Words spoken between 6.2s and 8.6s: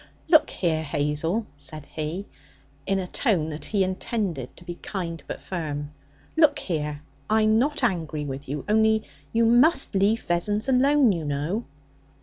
'look here: I'm not angry with